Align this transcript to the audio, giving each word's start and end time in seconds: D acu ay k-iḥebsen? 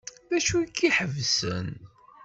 D 0.29 0.31
acu 0.37 0.53
ay 0.59 0.67
k-iḥebsen? 0.69 1.69